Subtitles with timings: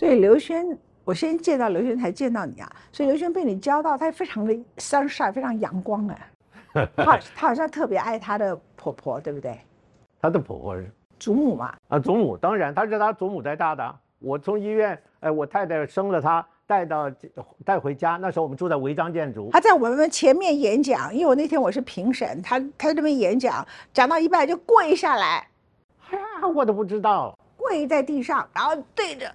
[0.00, 0.66] 所以刘轩，
[1.04, 6.30] 我先见到刘轩才见到你啊，所以刘轩被你教到，他非常的 sunshine，非常阳光哎。
[6.96, 9.60] 他他好像特别爱他的婆婆，对不对？
[10.22, 11.74] 他的婆婆是祖母嘛？
[11.88, 13.94] 啊，祖母当然，他是他祖母带大的。
[14.20, 17.12] 我从医院，哎，我太太生了他，带到
[17.62, 18.16] 带回家。
[18.16, 19.50] 那时候我们住在违章建筑。
[19.52, 23.62] 他在我们前面演讲，因为我那天我是评审，他他在那边演讲，
[23.92, 25.46] 讲到一半就跪下来，
[26.08, 29.30] 啊，我都不知道，跪在地上，然后对着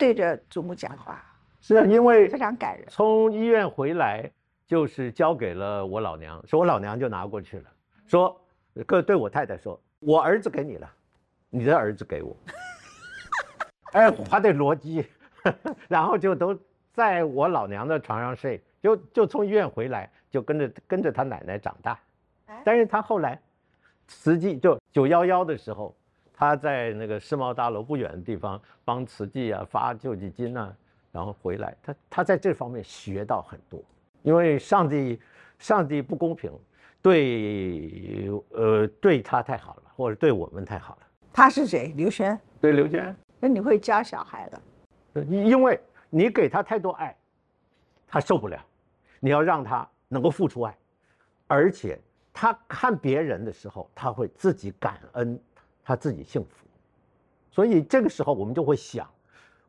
[0.00, 1.24] 对着祖母讲话。
[1.60, 2.84] 是啊，因为非常感人。
[2.88, 4.28] 从医院回来。
[4.70, 7.64] 就是交给了我老娘，说我老娘就拿过去了，
[8.06, 8.40] 说，
[8.86, 10.88] 各对我太太说，我儿子给你了，
[11.48, 12.36] 你的儿子给我，
[13.90, 15.04] 哎，他的逻辑，
[15.90, 16.56] 然后就都
[16.92, 21.98] 在我老娘的床上睡，就就从医院回来，就跟着跟着他奶奶长大，
[22.62, 23.42] 但是他后来，
[24.06, 25.92] 实际就九幺幺的时候，
[26.40, 30.74] 他在那个世贸大楼不远的地方帮慈济啊发救济金啊，
[31.12, 33.78] 然后回来，他他在这方面学到很多。
[34.22, 35.20] 因为上帝，
[35.58, 36.50] 上帝不公平，
[37.02, 41.02] 对，呃，对他太好了，或者对我们太好了。
[41.30, 41.92] 他是谁？
[41.94, 42.40] 刘轩。
[42.58, 43.14] 对，刘轩。
[43.38, 45.22] 那你会教小孩了？
[45.24, 45.78] 因为
[46.08, 47.14] 你给他太多爱，
[48.08, 48.58] 他受不了。
[49.20, 50.74] 你要让他能够付出爱，
[51.46, 52.00] 而且
[52.32, 55.38] 他看别人的时候，他会自己感恩，
[55.90, 56.64] 他自己幸福。
[57.50, 59.10] 所以这个时候我们就会想，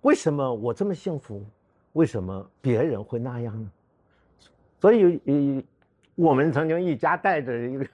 [0.01, 1.43] 为什么我这么幸福？
[1.93, 3.71] 为什么别人会那样呢？
[4.79, 5.63] 所以，呃，
[6.13, 7.87] 我们曾经一家带着一个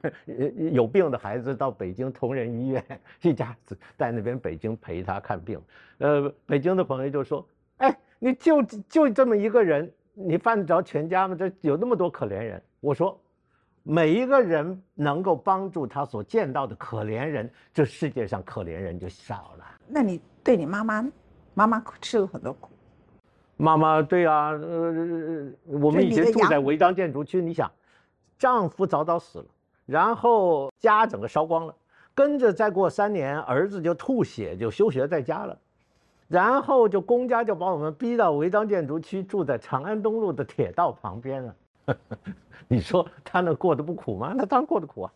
[0.71, 2.83] 有病的孩子到北京同仁医院，
[3.21, 5.57] 一家子在那边北京陪他看病。
[5.99, 11.35] 呃，北京的朋友就说：“哎，你就就这么一个人，你犯得着全家吗？
[11.35, 13.17] 这有那么多可怜人。”我说
[13.89, 21.09] ：“每一个人能够帮助他所见到的可怜人，这世界上可怜人就少了。”那你对你妈妈，
[21.53, 22.69] 妈妈吃了很多苦。
[23.55, 27.71] 妈妈，对啊，呃，我们以前住在违章建筑区，你想，
[28.37, 29.45] 丈夫早早死了，
[29.85, 31.73] 然后家整个烧光了，
[32.13, 35.57] 跟着再过三年，儿子就吐血就休学在家了，
[36.27, 41.55] 然后就公家就把我们逼到违章建筑区，住在长安东路的铁道旁边了。
[42.67, 44.33] 你说他那过得不苦吗？
[44.35, 45.13] 那当然过得苦啊。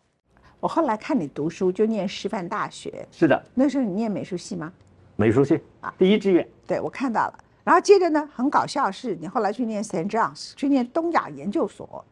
[0.60, 3.06] 我后来看你读书，就念师范大学。
[3.10, 3.42] 是的。
[3.54, 4.72] 那时候你念美术系吗？
[5.16, 6.48] 美术系啊，第一志愿。
[6.66, 7.38] 对，我看到了。
[7.64, 12.04] 然后接着呢，很搞笑是，你后来去念 Saint John's，去念东亚研究所，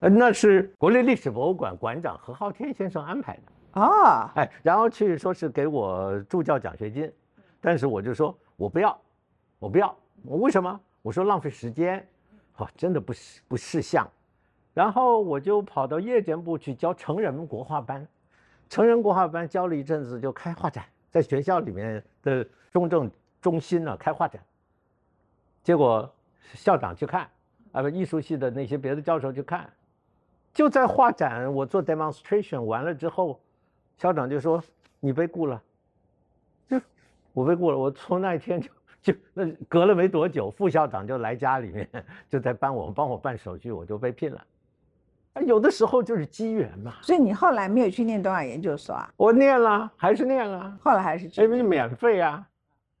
[0.00, 7.12] 呃，那是国立历史博物馆馆长何浩天先生安排的哦，哎，然后去说是给我助教奖学金，
[7.60, 8.98] 但是我就说我不要，
[9.58, 9.94] 我不要，
[10.24, 10.80] 我为什么？
[11.02, 12.04] 我说浪费时间，
[12.56, 14.08] 哦，真的不是不识相，
[14.72, 18.06] 然后我就跑到夜间部去教成人国画班，
[18.68, 23.10] 成人国画班教了一阵子就开画展，在学校里面的中正
[23.42, 24.42] 中心呢开画展。
[25.62, 26.10] 结果
[26.54, 27.28] 校长去看，
[27.72, 29.70] 啊不，艺术系的那些别的教授去看，
[30.54, 33.38] 就在画展，我做 demonstration 完了之后，
[33.98, 34.62] 校长就说
[35.00, 35.62] 你被雇了，
[36.68, 36.80] 就
[37.34, 37.76] 我被雇了。
[37.76, 38.70] 我从那一天就
[39.06, 41.88] 就那隔了没多久，副校长就来家里面，
[42.28, 44.44] 就在帮我帮我办手续，我就被聘了。
[45.46, 46.94] 有的时候就是机缘嘛。
[47.02, 49.08] 所以你后来没有去念东亚研究所啊？
[49.16, 50.76] 我念了，还是念了。
[50.82, 52.44] 后来还是去因为免费啊，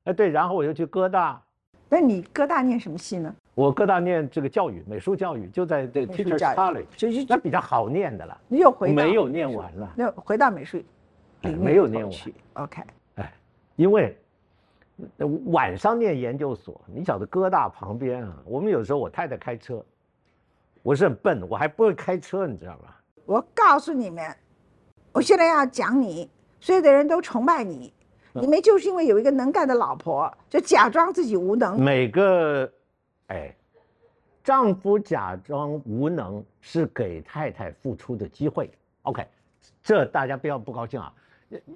[0.04, 1.42] 哎对，然后我又去哥大。
[1.88, 3.34] 那你哥大念什么系呢？
[3.56, 8.40] 我哥大念这个教育，美术教育，就在这个 Teachers College，就那比较好念的了。
[8.46, 9.92] 你又回没有念完了？
[9.96, 10.80] 那回到美术，
[11.40, 12.14] 没有念完。
[12.54, 12.82] OK，
[13.16, 13.32] 哎，
[13.74, 14.16] 因为
[15.46, 19.84] 晚上念研究所，你晓得哥大旁边啊，我们有时候我太太开车，
[20.82, 23.00] 我是很笨，我还不会开车，你知道吧？
[23.24, 24.34] 我告诉你们，
[25.12, 26.30] 我现在要讲你，
[26.60, 27.92] 所有的人都崇拜你。
[28.32, 31.82] 你们就是因为有一个能干的老婆，就假装自己无能。
[31.82, 32.70] 每个，
[33.28, 33.56] 哎，
[34.44, 38.70] 丈夫假装无能是给太太付出的机会。
[39.02, 39.26] OK，
[39.82, 41.12] 这大家不要不高兴啊。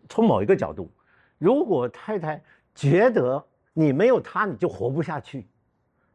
[0.09, 0.91] 从某一个角度，
[1.39, 2.43] 如果太太
[2.75, 5.47] 觉得你没有他你就活不下去，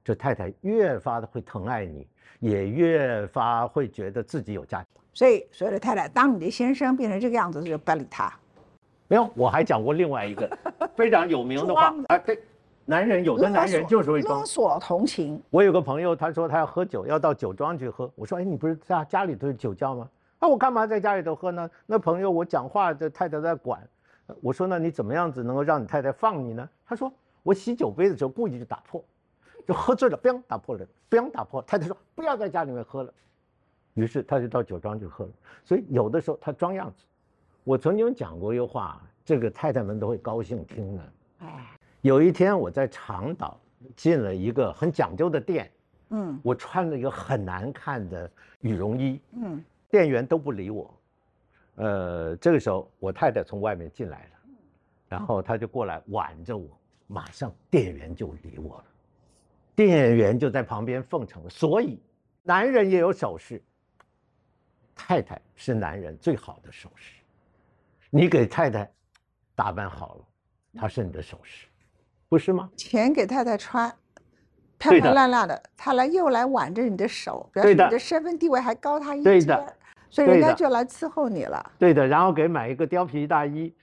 [0.03, 2.07] 这太太越发的会疼爱你，
[2.39, 4.87] 也越发会觉得自己有价值。
[5.13, 8.31] 所以，所有的太太，当你的先生变成这个样子，就不要理他。
[9.07, 10.49] 没有，我还讲过另外一个
[10.97, 12.37] 非常有名的话啊，对，
[12.85, 15.41] 男人有的男人就是会装索同情。
[15.49, 18.11] 我有个朋友，他说他要喝酒，要到酒庄去喝。
[18.15, 20.09] 我说，哎，你不是家家里头有酒窖吗？
[20.39, 21.69] 啊，我干嘛在家里头喝呢？
[21.85, 23.81] 那朋友，我讲话的太太在管。
[24.41, 26.67] 我说，那你怎么样子能够让你太太放你呢？
[26.85, 27.11] 他说，
[27.43, 29.03] 我洗酒杯的时候故意就打破，
[29.67, 31.61] 就喝醉了，嘣打破了，嘣打破。
[31.61, 33.13] 太太说不要在家里面喝了，
[33.93, 35.31] 于是他就到酒庄去喝了。
[35.63, 37.05] 所以有的时候他装样子。
[37.63, 41.03] 我曾经讲过一个话，这个太太们都会高兴听的。
[41.39, 43.59] 哎，有一天我在长岛
[43.95, 45.71] 进了一个很讲究的店，
[46.09, 48.29] 嗯，我穿了一个很难看的
[48.61, 50.93] 羽绒衣，嗯，店员都不理我，
[51.75, 54.49] 呃，这个时候我太太从外面进来了，
[55.07, 56.69] 然后她就过来挽着我，
[57.07, 58.85] 马上店员就理我了，
[59.75, 62.01] 店员就在旁边奉承，所以
[62.43, 63.61] 男人也有首饰，
[64.95, 67.21] 太太是男人最好的首饰，
[68.09, 68.89] 你给太太
[69.53, 70.25] 打扮好了，
[70.79, 71.67] 她是你的首饰。
[72.27, 72.69] 不是吗？
[72.75, 73.87] 钱给太太穿，
[74.79, 79.39] 漂漂亮亮的，他来又来挽着你的手，表示你的身份地位还高他一阶，
[80.15, 81.71] 所以人家就来伺候你了。
[81.77, 83.73] 对的，然后给买一个貂皮大衣。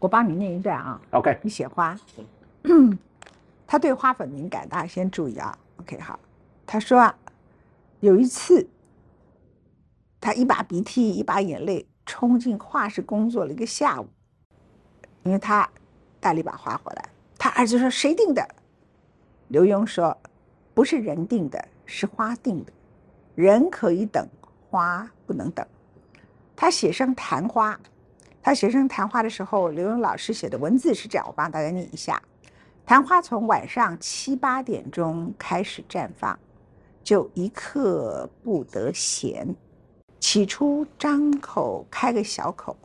[0.00, 1.00] 我帮你念一段啊。
[1.12, 1.38] OK。
[1.44, 1.96] 你写花，
[3.68, 5.56] 他对花粉敏感，大家先注意啊。
[5.76, 6.18] OK，好。
[6.66, 7.16] 他说啊，
[8.00, 8.68] 有一次，
[10.20, 14.08] 他一把鼻涕一把眼泪冲进画室工作了一个下午，
[15.22, 15.68] 因为他
[16.18, 17.08] 带了一把花回来。
[17.38, 18.44] 他儿子说：“谁定的？”
[19.46, 20.18] 刘墉说
[20.74, 22.72] ：“不是人定的，是花定的。
[23.36, 24.28] 人可以等，
[24.68, 25.64] 花不能等。”
[26.56, 27.78] 他写生昙花，
[28.42, 32.20] 他写生昙花的时候，刘勇老师写的文字是这样，我帮大家念一下：
[32.86, 36.36] 昙花从晚上七八点钟开始绽放，
[37.04, 39.54] 就一刻不得闲。
[40.18, 42.76] 起初张口开个小口。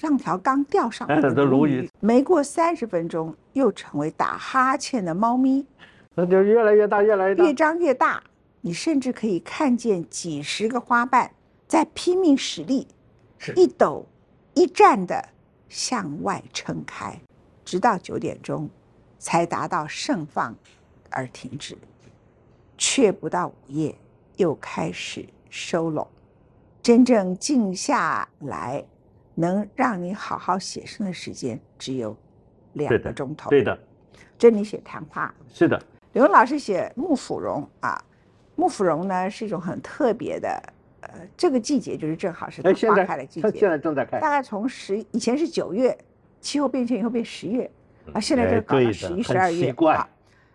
[0.00, 5.66] 让条刚钓上来的鲈鱼，没过三十分钟，又成为打哈欠的猫咪，
[6.14, 8.22] 那就越来越大，越来越大，越张越大。
[8.60, 11.32] 你甚至可以看见几十个花瓣
[11.66, 12.86] 在拼命使力，
[13.56, 14.06] 一抖
[14.54, 15.28] 一颤的
[15.68, 17.20] 向外撑开，
[17.64, 18.68] 直到九点钟
[19.18, 20.54] 才达到盛放
[21.10, 21.76] 而停止，
[22.76, 23.94] 却不到午夜
[24.36, 26.06] 又开始收拢，
[26.82, 28.84] 真正静下来。
[29.40, 32.16] 能让你好好写生的时间只有
[32.72, 33.48] 两个钟头。
[33.50, 33.78] 对的，
[34.36, 35.32] 这里写昙花。
[35.48, 35.80] 是的，
[36.12, 38.04] 刘老师写木芙蓉啊，
[38.56, 40.60] 木芙蓉呢是一种很特别的，
[41.00, 43.50] 呃，这个季节就是正好是它花开的季节。
[43.52, 44.18] 现在正在开。
[44.20, 45.96] 大概从十以前是九月，
[46.40, 47.70] 气候变迁以后变十月，
[48.12, 50.08] 啊，现在就搞到十一、十二月啊。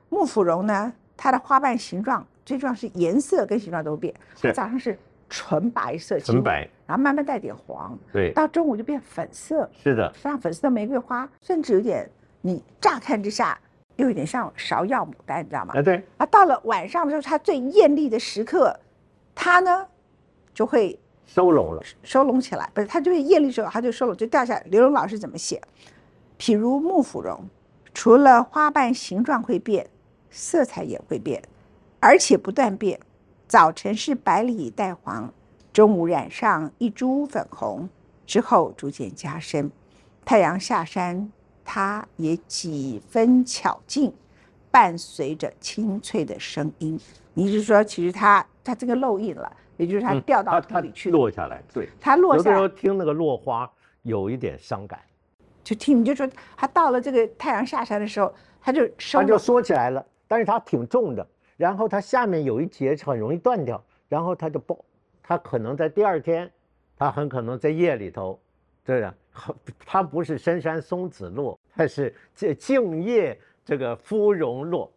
[0.09, 4.13] 木芙蓉呢，它的花瓣形状最重要是颜色跟形状都变，
[4.53, 4.97] 早上是。
[5.29, 12.07] 纯白色，纯白，然后慢慢带点黄，对，到中午就变粉色，是的，像粉色的玫瑰花，甚至有点，
[12.41, 13.57] 你乍看之下
[13.95, 15.73] 又有点像芍药牡丹，你知道吗？
[15.75, 16.03] 啊，对。
[16.17, 18.79] 啊，到了晚上的时候，它最艳丽的时刻，
[19.33, 19.87] 它呢
[20.53, 24.63] 就会收拢了，收拢起来，不是，它就会艳丽时候，它就收拢，就掉下来。
[24.69, 25.61] 刘荣老师怎么写？
[26.37, 27.39] 譬如木芙蓉，
[27.93, 29.87] 除了花瓣形状会变，
[30.29, 31.41] 色彩也会变，
[31.99, 32.99] 而且不断变。
[33.47, 35.31] 早晨是白里带黄，
[35.71, 37.87] 中午染上一株粉红，
[38.25, 39.71] 之后逐渐加深。
[40.25, 41.31] 太阳下山，
[41.63, 44.11] 它也几分巧劲，
[44.71, 46.99] 伴随着清脆的声音。
[47.35, 49.51] 你是说，其实它它这个漏印了，
[49.83, 51.61] 也就是它掉到土里去落下来。
[51.73, 52.37] 对，它落下。
[52.37, 53.69] 有的时候听那个落花
[54.01, 54.99] 有一点伤感，
[55.63, 61.27] 就听你就说它到了这个太阳下山的时候，它就收，它就缩起来了，但是它挺重的。
[61.57, 64.77] 然后它下面有一节很容易断掉，然后它就爆，
[65.21, 66.51] 它可能在第二天，
[66.97, 68.39] 它很可能在夜里头，
[68.83, 69.13] 这样，
[69.85, 74.91] 它不是深山松子落，它是这静夜这个芙蓉落。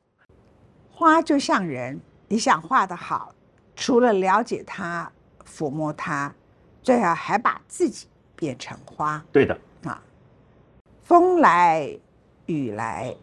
[0.91, 3.35] 花就像人，你想画的好，
[3.77, 5.09] 除了了解它、
[5.47, 6.35] 抚摸它，
[6.83, 9.25] 最好还把自己变成花。
[9.31, 10.03] 对的啊，
[11.05, 11.97] 风来，
[12.47, 13.15] 雨来，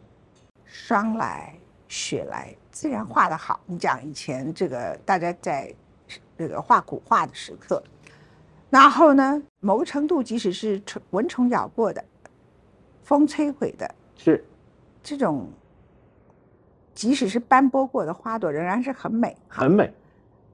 [0.63, 1.53] 霜来。
[1.89, 5.71] 雪来自然画的好，你讲以前这个大家在
[6.35, 7.83] 这个画古画的时刻，
[8.71, 12.03] 然后呢，某个程度即使是虫蚊虫咬过的，
[13.03, 14.43] 风吹毁的，是
[15.03, 15.47] 这种，
[16.95, 19.93] 即使是斑驳过的花朵，仍然是很美，很美。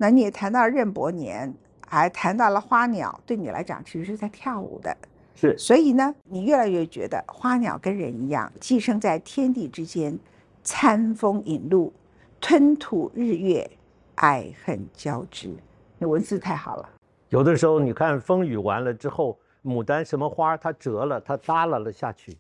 [0.02, 1.54] 那你也谈到任伯年，
[1.86, 4.96] 还谈到了花鸟，对你来讲其实是在跳舞的，
[5.36, 5.58] 是。
[5.58, 10.18] 所以呢，你越来越觉得花鸟跟人一样，寄生在天地之间。
[10.62, 11.92] 餐风饮露，
[12.40, 13.70] 吞吐日月，
[14.16, 15.56] 爱恨交织。
[15.98, 16.90] 那文字太好了。
[17.30, 22.38] 有的时候，你看风雨完了之后，牡丹什么花它折了，它耷拉了下去。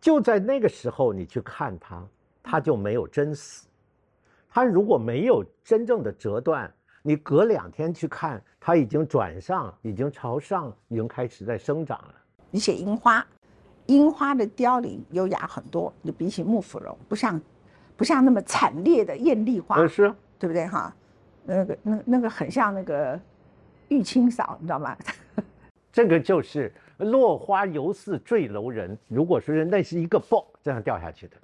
[0.00, 2.02] 就在那个时候，你去看它，
[2.42, 3.66] 它就没有真死。
[4.48, 12.14] 它如果没有真正的折断，你隔两天去看，它已经转上，已经朝上，已经开始在生长了。
[12.50, 13.26] 你写樱花。
[13.86, 17.40] 樱花的凋零优雅很多，你比起木芙蓉，不像，
[17.96, 20.94] 不像那么惨烈的艳丽花，是，对不对哈？
[21.44, 23.18] 那个那那个很像那个
[23.88, 24.96] 玉清嫂，你知道吗？
[25.90, 28.96] 这个就是落花犹似坠楼人。
[29.08, 31.36] 如果说那是一个爆这样掉下去的，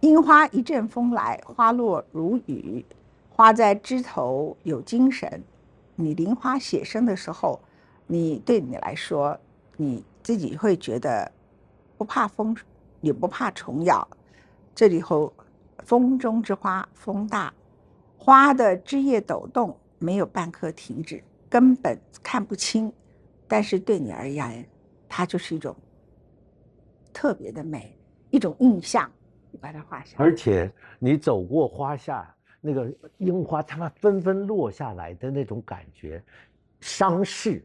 [0.00, 2.84] 樱花一阵风来，花落如雨，
[3.42, 5.42] 花在枝头有精神。
[5.96, 7.60] 你临花写生的时候，
[8.06, 9.36] 你对你来说，
[9.76, 11.28] 你自己会觉得
[11.98, 12.56] 不怕风，
[13.00, 14.06] 也不怕虫咬。
[14.76, 15.32] 这里头，
[15.78, 17.52] 风中之花，风大，
[18.16, 22.92] 花的枝叶抖动，没有半刻停止，根本看不清。
[23.48, 24.64] 但是对你而言，
[25.08, 25.74] 它就是一种
[27.12, 27.98] 特别的美，
[28.30, 29.10] 一种印象。
[29.50, 32.32] 你把它画下，而且你走过花下，
[32.64, 36.22] 那个樱花它们纷纷落下来的那种感觉，
[36.80, 37.60] 伤势，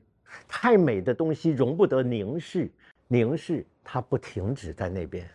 [0.47, 2.69] 太美的东西容不得凝视，
[3.07, 5.29] 凝视它不停止在那边。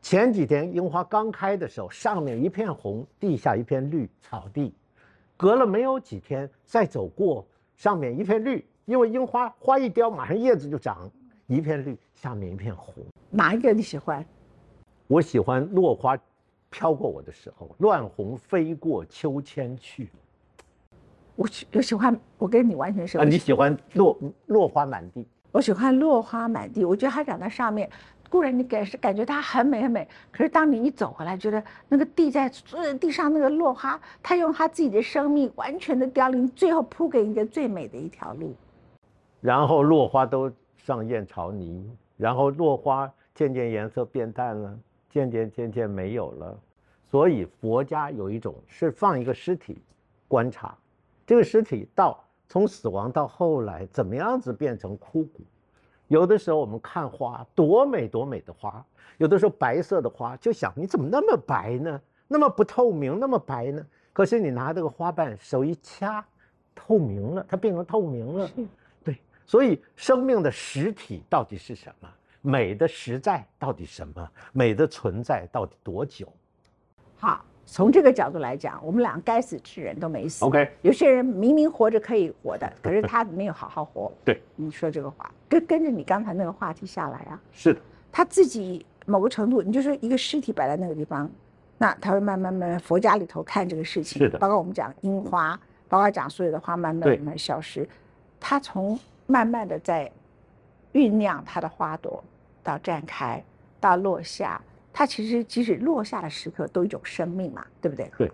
[0.00, 4.72] 前几天樱花刚开的时候，上面一片红，地下一片绿草地，
[5.36, 11.10] 隔了没有几天再走过，上面一片绿，因为樱花花一凋，马上叶子就长，
[11.48, 13.04] 一片绿，下面一片红。
[13.28, 14.24] 哪一个你喜欢？
[15.08, 16.16] 我喜欢落花
[16.70, 20.08] 飘过我的时候，乱红飞过秋千去。
[21.36, 23.18] 我喜我喜欢，我跟你完全是。
[23.18, 25.26] 啊，你喜欢落落花满地？
[25.52, 26.84] 我喜欢落花满地。
[26.84, 27.90] 我觉得它长在上面，
[28.28, 32.48] 固然你感是感觉它很美很美，可是当你一走回来，觉得那个地在
[33.00, 38.54] 地上那个落花，它用它自己的生命完全的凋零，最后铺给一个最美的一条路。
[39.40, 44.78] 然后落花都上燕巢泥，然后落花渐渐颜色变淡了。
[45.10, 46.58] 渐渐渐渐没有了，
[47.10, 49.82] 所以佛家有一种是放一个尸体，
[50.28, 50.76] 观察
[51.26, 55.40] 这个尸体到从死亡到后来怎么样子变成枯骨。
[56.08, 58.84] 有的时候我们看花多美多美的花，
[59.18, 62.00] 有的时候白色的花就想你怎么那么白呢？
[62.26, 63.84] 那么不透明，那么白呢？
[64.12, 66.24] 可是你拿这个花瓣手一掐，
[66.74, 68.50] 透明了，它变成透明了。
[69.04, 72.08] 对，所以生命的实体到底是什么？
[72.42, 74.28] 美的实在到底什么？
[74.52, 76.26] 美的存在到底多久？
[77.18, 80.44] 好，从这个角度来讲，我们俩该死之人都没死。
[80.44, 84.10] OK，有些人明明活着可以活的， 可是他没有好好活。
[84.24, 87.40] 对，你说这个话，跟跟着你刚才那个话题下来啊。
[87.52, 87.80] 是的，
[88.10, 91.30] 他自己某个程度，你就说一个尸体摆在那个地方，
[91.76, 97.86] 那他会慢慢慢慢，佛家里头看这个事情，是的，包括我们讲樱花，包括讲所有的花慢慢慢慢消失，
[98.40, 100.10] 他从慢慢的在。
[100.92, 102.22] 酝酿它的花朵，
[102.62, 103.42] 到绽开，
[103.78, 104.60] 到落下，
[104.92, 108.10] 它其实即使落下的时刻都一种生命嘛，对不对？
[108.18, 108.32] 对。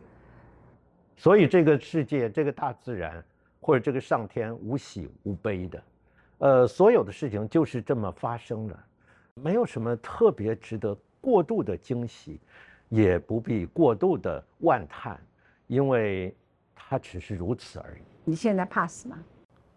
[1.16, 3.24] 所以这个世界，这个大自然，
[3.60, 5.82] 或者这个上天无喜无悲的，
[6.38, 8.84] 呃，所有的事情就是这么发生了，
[9.34, 12.38] 没有什么特别值得过度的惊喜，
[12.90, 15.18] 也不必过度的万叹，
[15.68, 16.36] 因为
[16.74, 18.02] 它只是如此而已。
[18.24, 19.18] 你现在怕死吗？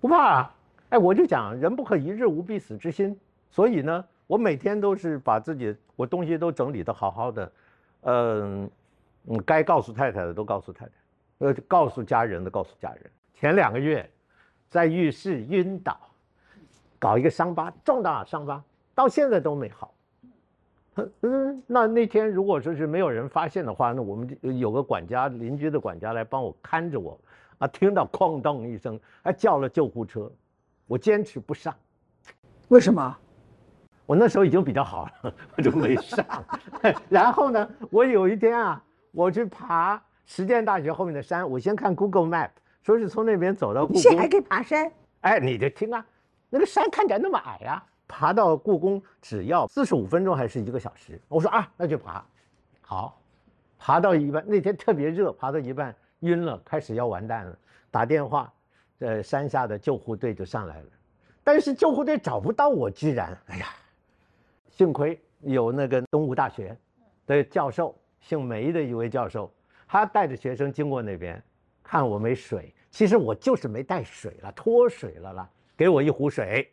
[0.02, 0.52] 不怕。
[0.90, 3.16] 哎，我就讲人不可一日无必死之心，
[3.52, 7.52] 所以呢，我每天都是把自己我东西都整理的好好的，
[8.02, 8.70] 嗯
[9.28, 10.92] 嗯，该告诉太太的都告诉太太，
[11.40, 13.12] 呃，告诉家人的告诉家人。
[13.36, 14.10] 前两个月
[14.68, 15.96] 在浴室晕倒，
[16.98, 18.64] 搞一个伤疤，重大伤疤，
[18.96, 19.94] 到现在都没好。
[21.22, 27.18] 嗯，那那天如果说是没有人发现的话，那我们有个管家邻居的管家来帮我看着我，
[27.60, 30.30] 啊，听到哐当一声，还叫了救护车。
[30.90, 31.72] 我坚持不上，
[32.70, 33.16] 为什么？
[34.08, 36.26] 我那时候已经比较好了，我就没上。
[37.08, 42.50] 然后呢，我有一天啊，我去爬实践大学后面的山，我先看 Google Map，
[42.82, 44.02] 说是从那边走到故宫。
[44.02, 44.92] 现在还可以爬山？
[45.22, 46.04] 哎，你就听啊，
[46.50, 51.22] 那个山看起来那么矮呀，爬到故宫只要四十五分钟还是一个小时。
[51.28, 52.26] 我说啊，那就爬。
[52.82, 53.22] 好，
[53.78, 57.56] 爬到一半，那天特别热，爬到一半晕了，开始要完蛋了，
[57.92, 58.52] 打电话。
[59.00, 60.88] 呃，山下的救护队就上来了，
[61.44, 63.68] 但是救护队找不到我，居然，哎呀，
[64.70, 66.78] 幸亏有那个东吴大学
[67.26, 69.50] 的教授，姓梅的一位教授，
[69.88, 71.42] 他带着学生经过那边，
[71.82, 76.70] 看我没水，其实我就是没带水了，脱水了啦，给我一壶水，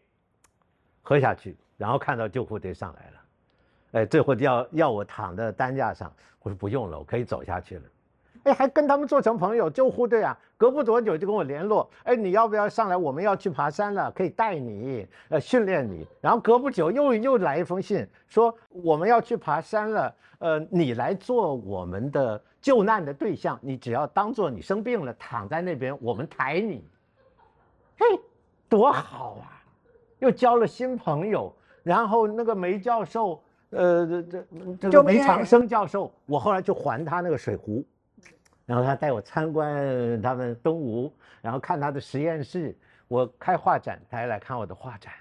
[1.03, 3.21] 喝下去，然后看到救护队上来了，
[3.93, 7.83] 哎，最后要要我躺在担架上，我说不用了，我可以走下去了。
[8.47, 9.69] 哎，还跟他们做成朋友。
[9.69, 11.91] 救护队啊，隔不多久就跟我联络。
[12.05, 12.97] 哎，你要不要上来？
[12.97, 16.07] 我们要去爬山了，可以带你，呃，训练你。
[16.21, 23.59] 然后隔不久又又来一封信，说我们要去爬山了，呃，你来做我们的救难的对象。
[23.61, 26.85] 你只要当做你生病了，躺在那边，我们抬你。
[27.99, 28.07] 嘿，
[28.69, 29.59] 多好啊！
[30.21, 31.53] 又交了新朋友。
[31.83, 34.45] 然后那个梅教授，呃，这这
[34.83, 37.85] 这个梅长生教授，我后来就还他那个水壶。
[38.67, 42.77] 然后他带我参观他们东吴，然后看他的实验室。
[43.09, 45.13] 我开画展，他还来看我的画展。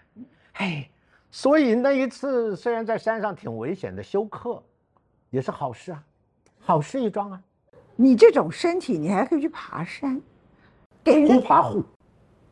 [0.55, 0.89] 嘿，
[1.29, 4.61] 所以那一次虽然在山上挺危险的，休克
[5.29, 6.03] 也是好事啊。
[6.59, 7.39] 好事一桩啊。
[7.95, 10.19] 你这种身体，你还可以去爬山，
[11.03, 11.83] 给人家爬户。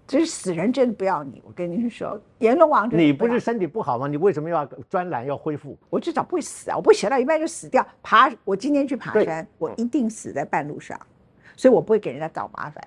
[0.05, 2.89] 这是死人真的不要你，我跟您说，阎罗王。
[2.91, 4.07] 你不是身体不好吗？
[4.07, 5.77] 你为什么要专栏要恢复？
[5.89, 6.75] 我至少不会死啊！
[6.75, 7.85] 我不写到一半就死掉。
[8.03, 10.99] 爬，我今天去爬山，我一定死在半路上，
[11.55, 12.85] 所以我不会给人家找麻烦，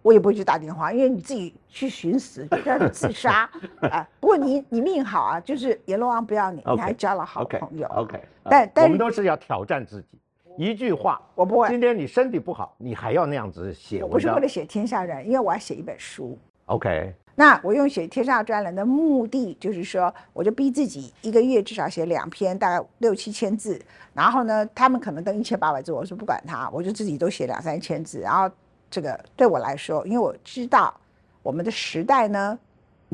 [0.00, 3.48] 我也不会去打电话，因为你自己去寻死，要去自杀
[3.90, 4.08] 啊。
[4.18, 7.86] 不过你你命好啊，就是阎罗王不要你，你还交了好朋友。
[7.88, 10.18] OK，但但我们都是要挑战自己。
[10.58, 11.68] 一句话，我不会。
[11.68, 14.02] 今天你身体不好，你还要那样子写？
[14.02, 16.38] 我不是为了写天下人，因为我要写一本书。
[16.66, 23.80] OK，那我用写天下专栏的目的，就是说，我就逼自己一个月至少写两篇，大概六七千字。
[24.12, 28.20] 然后呢，他们可能登一千八百字，我说不管他，我就自己都写两三千字。
[28.20, 28.48] 然后
[28.90, 30.94] 这个对我来说，因为我知道
[31.42, 32.58] 我们的时代呢。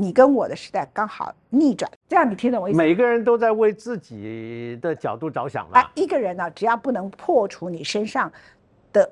[0.00, 2.78] 你跟我的时代刚好逆转，这样你听懂我意思？
[2.78, 5.80] 每个人都在为自己的角度着想了。
[5.80, 8.32] 啊，一个人呢，只要不能破除你身上
[8.92, 9.10] 的，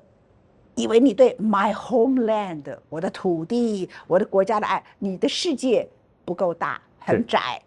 [0.75, 5.85] 以为你对 my homeland 我的土地、我的国家的爱，你的世界
[6.23, 7.61] 不够大，很窄，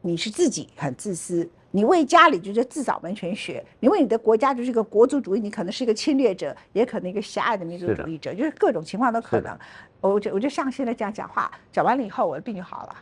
[0.00, 1.50] 你是自己很自私。
[1.70, 9.56] 你为家里就是自扫门前雪，你为你的国家就是一个国族主义，你可能是一个侵略者，也可能一个狭隘的民族主义者，就是各种情况都可能。
[10.00, 12.96] 我就我就像现在这样讲话，讲完了以后，我的病就好了。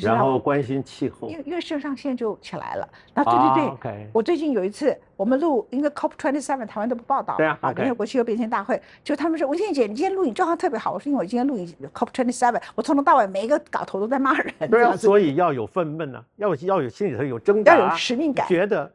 [0.00, 2.88] 然后关心气候，因为因为肾上腺就起来了。
[3.14, 7.36] 啊，对对对，我最近有一次，我们录一个 COP twenty seven，台湾都不报道。
[7.36, 10.92] 对啊，联合国气候变迁大会，就他们说，文倩姐，你今天录影状况特别好。
[10.92, 14.54] 我说，因为我今天录影 COP twenty seven，我从头到尾每一个稿头都在骂人。
[14.70, 18.90] 对啊，所以要有愤懑呢，要要有心里头有挣扎，要有使命感，觉得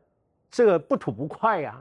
[0.50, 1.76] 这个不吐不快呀。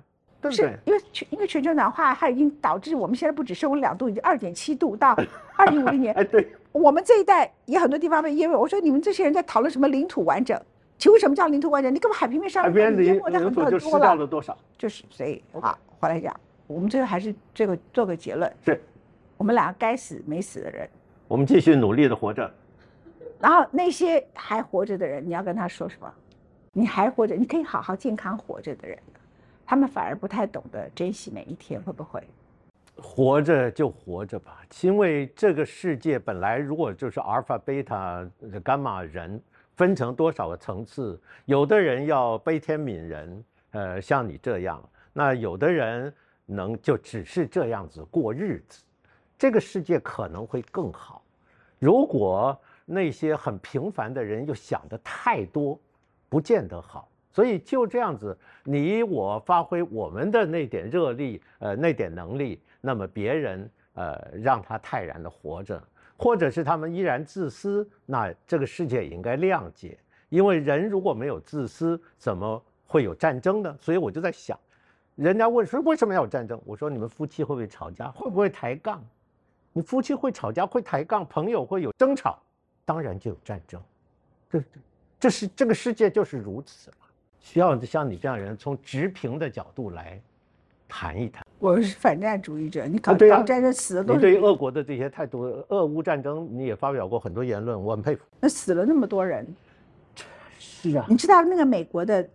[0.48, 4.94] 是因为全因为全球暖化，它已经导致我们现在不只升温两度，已经二点七度。
[4.94, 5.16] 到
[5.56, 6.46] 二零五零年， 哎，对，
[6.76, 8.56] 我们这一代也很多地方被淹没。
[8.56, 10.60] 我说你们这些人在讨论什么领土完整？
[10.98, 11.94] 请问什么叫领土完整？
[11.94, 14.56] 你根本海平面上海边领领土就失掉了多少？
[14.78, 18.80] 就是所以啊，回来讲，我们最后还是这个做个结论：是，
[19.36, 20.88] 我们俩该死没死的人，
[21.28, 22.50] 我们继续努力的活着。
[23.38, 26.10] 然后那些还活着的人，你要跟他说什么？
[26.72, 28.98] 你还活着，你可以好好健康活着的人。
[29.66, 32.22] 他们反而不太懂得珍惜每一天，会不会？
[32.96, 38.26] 活着就活着吧，因为这个世界本来如果就是阿尔法、贝塔、
[38.64, 39.40] 伽马人
[39.76, 44.82] 分成多少个层次，有的人要悲天悯人，呃，像你这样，
[45.12, 46.12] 那有的人
[46.46, 48.82] 能就只是这样子过日子，
[49.38, 51.22] 这个世界可能会更好。
[51.78, 55.78] 如果那些很平凡的人又想的太多，
[56.30, 57.08] 不见得好。
[57.30, 65.82] 所以就这样子，你我发挥我们的那点热力，呃，那点能力，那么别人呃让他泰然的活着，
[66.16, 69.98] 或者是他们依然自私，那这个世界也应该谅解。
[70.28, 73.76] 因为人如果没有自私，怎么会有战争呢？
[73.80, 74.56] 所以我就在想，
[75.16, 76.62] 人家问说为什么要有战争？
[76.64, 78.08] 我说你们夫妻会不会吵架？
[78.12, 79.04] 会不会抬杠？
[79.72, 82.38] 你夫妻会吵架会抬杠，朋友会有争吵，
[82.84, 83.82] 当然就有战争。
[84.48, 84.64] 这
[85.18, 87.08] 这是这个世界就是如此嘛。
[87.40, 90.20] 需要像你这样人从直平的角度来
[90.88, 91.45] 谈一谈。
[91.58, 98.22] 我是反战主义者，你搞搞战争死的都对俄国的这些态度，俄乌战争你也发表过很多言论，我很佩服。
[98.40, 99.46] 那死了那么多人，
[100.58, 101.06] 是啊。
[101.08, 102.28] 你知道那个美国的，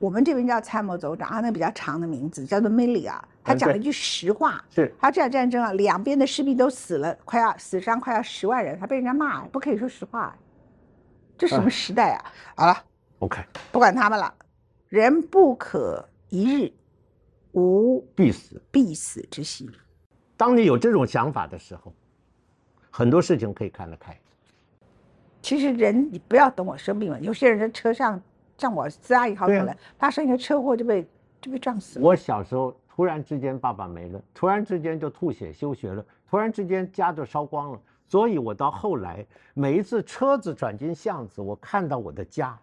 [0.00, 10.36] 我们这边叫参谋总长啊，那比较长的名字叫做 Milley 啊，他讲了一句实话，是他这场战争啊，两边的士兵都死了，快要死伤快要十万人，他被人家骂，不可以说实话，
[11.38, 12.24] 这什么时代啊？
[12.56, 12.76] 好了
[13.20, 14.34] ，OK，不管他们了。
[14.88, 16.72] 人不可一日
[17.54, 19.68] 无必死必死之心。
[20.36, 21.92] 当你有这种想法的时候，
[22.90, 24.16] 很多事情可以看得开。
[25.40, 27.20] 其实人，你不要等我生病了。
[27.20, 28.20] 有些人在车上，
[28.58, 31.06] 像我自阿姨好可能发生一个车祸就被
[31.40, 32.04] 就被撞死了。
[32.04, 37.80] 我小时候突然之间爸爸没了，突然之间就吐血休学了，突然之间家就烧光了。
[38.06, 42.58] 所以我到后来每一次车子转进巷子，我看到我的家。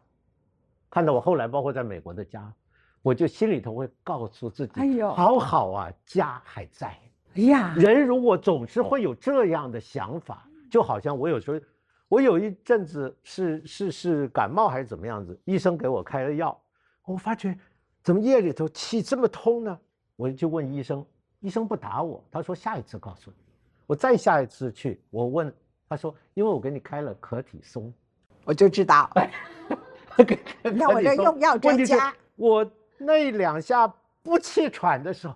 [0.89, 2.51] 看到我后来，包括在美国的家，
[3.01, 6.87] 我就心里头会告诉自己：哎呦，好好啊，家还在。
[7.35, 11.59] 哎呀，人如果总是会有这样的想法，就好像我有时候，
[12.07, 16.59] 我有一阵子是是是感冒还是怎么样子，医生给我开了药，
[17.05, 17.57] 我发觉
[18.03, 19.79] 怎么夜里头气这么通呢？
[20.17, 21.03] 我就问医生，
[21.39, 23.37] 医生不打我，他说下一次告诉你。
[23.87, 25.51] 我再下一次去，我问
[25.89, 27.91] 他说，因为我给你开了可体松，
[28.43, 29.09] 我就知道。
[30.63, 32.69] 那我这用药专家，我
[33.03, 35.35] 那两下不气喘的时候，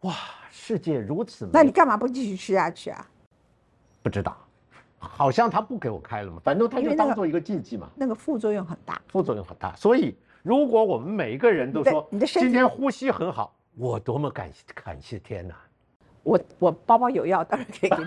[0.00, 0.14] 哇，
[0.50, 1.50] 世界如此美。
[1.52, 3.06] 那你干嘛不继续吃下去啊？
[4.02, 4.36] 不知道，
[4.98, 7.88] 好像他不给我开了嘛，反正他就当做一个禁忌嘛。
[7.94, 9.76] 那个副作用很大，副作用很大。
[9.76, 15.54] 所以如果我们每一个人都说，你的身今天呼吸很好，我多么感谢感谢天哪！
[16.22, 18.04] 我我包包有药，当然可以给你。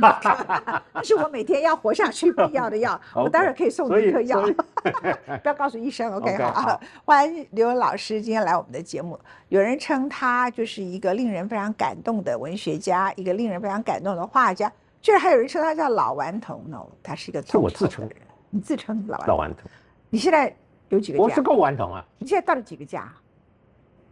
[0.93, 4.41] 那是我每天要活下去必要的药， 我当然可以送你一颗药。
[5.43, 6.79] 不要告诉医生，OK 好。
[7.03, 9.19] 欢迎刘文老师今天来我们的节目。
[9.49, 14.71] 有人称他就是一个令人非常感动的文学家，一个令人非常感动的画家。
[15.01, 18.23] 居然还有人称他叫老顽童，no，他是一个是我自称的人。
[18.49, 19.69] 你自称老老顽童？
[20.09, 20.55] 你现在
[20.89, 21.23] 有几个家？
[21.23, 22.05] 我是够顽童啊！
[22.17, 23.11] 你现在到了几个家？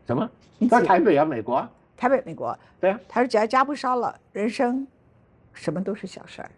[0.06, 0.30] 什么？
[0.70, 1.66] 在台北啊，美国。
[2.04, 2.58] 台北，美国。
[2.82, 4.86] 对啊，他说只要家不烧了，人生
[5.54, 6.52] 什么都是小事儿。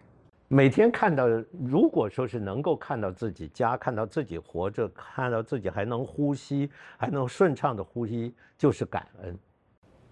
[0.48, 1.28] 每天看到，
[1.64, 9.38] 如果说是能够看到自己家，看到自己活着，看到自己还能呼吸，还能顺畅的呼吸，就是感恩，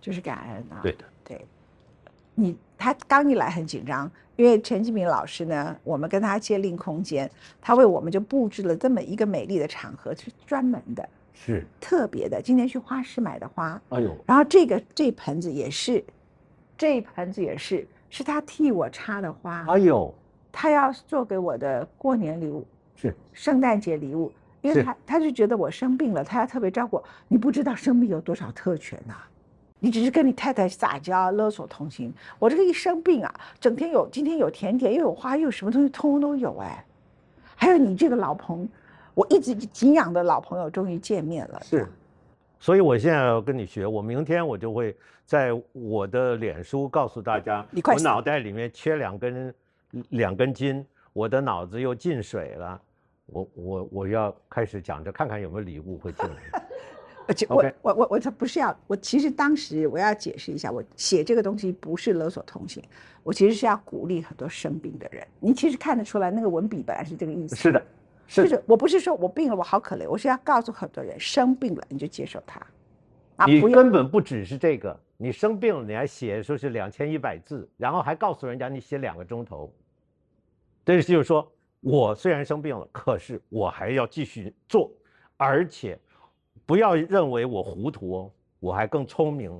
[0.00, 0.78] 就是感恩啊。
[0.80, 1.44] 对的，对。
[2.36, 7.28] 你他刚一来很紧张，因为陈继明老师呢，我们跟他借另空间，
[7.60, 11.08] 他为我们就布置了这么一个美丽的场合，是专门的。
[11.34, 11.66] 是。
[11.80, 16.02] 特别的，今天去花市买的花，哎呦，然后这个这盆子也是，
[16.78, 20.14] 这盆子也是，是他替我插的花，哎呦，
[20.50, 22.66] 他要做给我的过年礼物，
[22.96, 23.14] 是。
[23.32, 27.02] 圣诞节礼物，因为他他就觉得我生病了，他要特别照顾。
[27.28, 29.14] 你不知道生病有多少特权呐，
[29.80, 36.84] 你只是跟你太太撒娇勒索同情，我这个一生病啊，整天有今天有甜点，又有花，又有什么东西，通通都有哎，
[37.56, 38.68] 还有你这个老朋。
[39.14, 41.86] 我一直敬仰的老朋友终于见面了，是，
[42.58, 49.54] 所以我现在要跟你学，我明天我就会在我的脸书告诉大家，我脑袋里面缺两根
[50.10, 52.80] 两根筋，我的脑子又进水了，
[53.26, 56.62] 我我我要开始讲着，看看有没有礼物会进来。
[57.26, 62.82] 而且我我我我这不是要，我其实当时我要解释一下，我写这个东西不是勒索同情，
[63.22, 65.26] 我其实是要鼓励很多生病的人。
[65.40, 67.56] 你其实看得出来，那个文笔本来是这个意思。
[67.56, 67.82] 是的。
[68.26, 72.60] 就是我不是说我病了我好可怜，我是要告诉很多人生病了你就接受它，
[73.36, 79.72] 啊，你根本不只是这个，你生病了你还写说是两千一百字，然后还告诉人家你写两个钟头，
[80.84, 81.46] 这就是说
[81.80, 84.90] 我虽然生病了，可是我还要继续做，
[85.36, 85.98] 而且
[86.64, 89.50] 不要认为我糊涂哦，我还更聪明。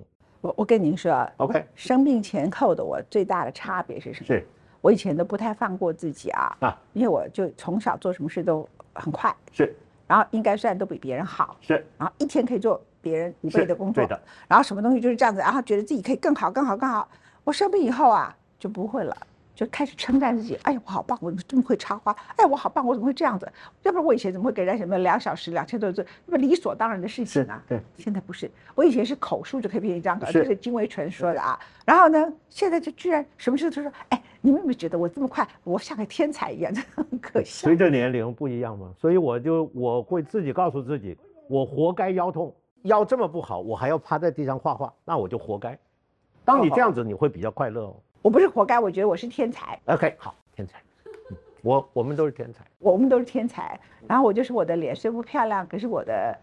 [0.41, 4.27] 我我跟您说，OK，生病前后的我最大的差别是什么？
[4.27, 4.47] 是。
[4.85, 9.75] 我以前都不太放过自己啊，啊，因为我就从小做什么事都很快，是，
[10.07, 17.09] 然后应该算都比别人好，是，然后一天可以做别人五倍的工作，对的，然后什么东西就是这样子，然后觉得自己可以更好、更好、更好。
[17.45, 19.17] 我生病以后啊，就不会了。
[19.55, 22.11] 就开始称赞自己，哎呀，我好棒，我怎么这么会插花？
[22.35, 23.51] 哎，我好棒，我怎么会这样子？
[23.85, 27.63] 要不然我以前怎么会给人家什么两小时两千多字，那么理所当然的事情啊？
[27.69, 31.57] 对，现在不是，我以前是口述就可以编一张稿，这是金维纯说的啊。
[31.87, 36.71] 然后呢，现在就居然什么事都说，哎，你们有没有觉得我这么快，我像个天才一样？
[36.95, 37.67] 很可笑。
[37.67, 41.17] 随着年龄不一样嘛，所以我就我会自己告诉自己，
[41.49, 45.79] 我活该腰痛，腰这么不好，我还要趴在地上画画，那我就活该。
[46.45, 47.97] 当你这样子，你会比较快乐哦。
[48.21, 49.81] 我不是活该，我觉得我是天才。
[49.87, 50.79] OK，好，天才。
[51.63, 53.81] 我我们都是天才，我们都是天才。
[54.07, 56.39] 然后我就是我的脸虽不漂亮，可是我的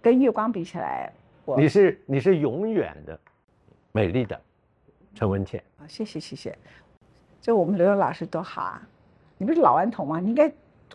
[0.00, 1.12] 跟月光比起来，
[1.44, 3.20] 我你是你是永远的
[3.92, 4.40] 美丽的
[5.14, 5.62] 陈文倩。
[5.76, 6.56] 啊，谢谢谢谢。
[7.44, 8.80] 就我们刘勇老师多好啊！
[9.36, 10.18] 你不是老顽童吗？
[10.18, 10.50] 你应该。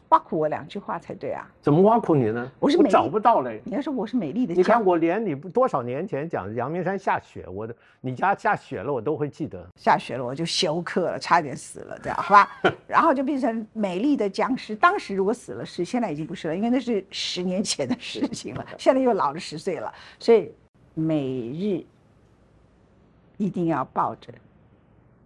[0.10, 1.48] 挖苦我两句话才对啊！
[1.62, 2.52] 怎么挖苦你呢？
[2.60, 3.62] 我是找不到嘞。
[3.64, 9.64] 你要说我是美丽的，你看我连你多少年前讲阳明山下雪，我的你家下雪了，我都会记得。
[9.76, 12.50] 下雪了我就休克了，差点死了，这样好吧？
[12.88, 14.76] 然后就变成美丽的僵尸。
[14.76, 18.66] 当时如果死了是，现在已经不是了，因为那是十年前的事情了。
[18.80, 20.52] 现在又老了十岁了，所以
[20.96, 21.86] 每日
[23.38, 24.34] 一定要抱着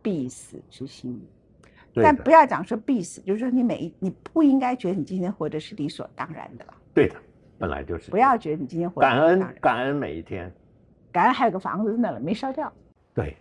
[0.04, 1.20] 必死之心。
[1.96, 6.74] 但不要讲说必死，就是说你每一你不应该觉得你今天活着是理所当然的了。
[6.94, 7.16] 对的，
[7.58, 8.10] 本来就是。
[8.12, 10.52] 不要觉得你今天活感恩感恩每一天，
[11.12, 12.74] 感恩还有个房子在那了没烧掉。
[13.14, 13.38] 对，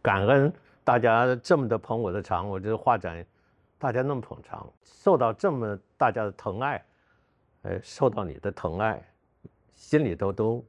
[0.00, 0.52] 感恩
[0.84, 3.26] 大家这么的捧我的场，我这个画展，
[3.76, 6.80] 大家那么捧场，受到这么大家的疼爱，
[7.62, 9.02] 呃，受到你的疼爱，
[9.74, 10.64] 心里头都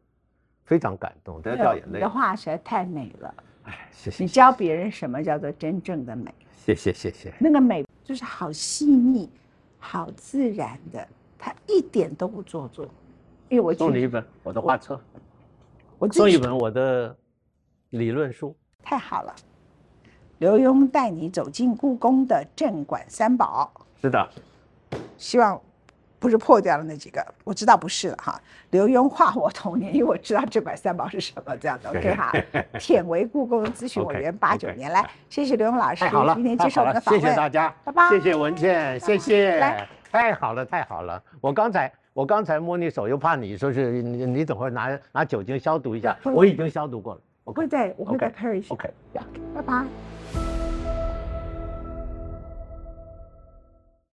[0.64, 2.00] 非常感动，都要掉眼泪。
[2.00, 3.32] 你的画实在太美了，
[3.68, 4.24] 哎，谢谢。
[4.24, 6.34] 你教别人什么叫做真正的美？
[6.66, 9.30] 谢谢谢谢，那个美就是好细腻、
[9.78, 12.88] 好自然的，它一点都不做作。
[13.50, 15.00] 因为我送你一本我的画册，
[15.98, 17.16] 我送一本我的
[17.92, 19.36] 理论书，太好了。
[20.40, 24.30] 刘墉带你走进故宫的镇馆三宝，是的，
[25.18, 25.62] 希望。
[26.20, 28.42] 不是破掉了那几个，我知道不是了哈。
[28.72, 32.32] 刘墉画我童年，因为我知道这块三宝是什么，这样的 OK 哈。
[32.80, 38.10] 舔为故宫咨询委员八九年来，谢谢刘墉老师今天接受我们的访问，谢谢大家，拜拜。
[38.10, 41.22] 谢谢文倩，谢谢，太好了太好了。
[41.40, 47.22] 我刚才我刚才摸你手，又怕你说是你你等会拿拿酒精消毒一下，我已经消毒过了。
[47.44, 48.66] 我会在我会在 Paris。
[48.70, 48.90] OK，
[49.54, 50.17] 拜拜。